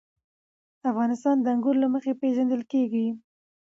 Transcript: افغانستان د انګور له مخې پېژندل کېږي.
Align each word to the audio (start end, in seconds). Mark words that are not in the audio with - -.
افغانستان 0.91 1.35
د 1.41 1.45
انګور 1.53 1.75
له 1.83 1.87
مخې 1.93 2.11
پېژندل 2.21 2.61
کېږي. 2.71 3.07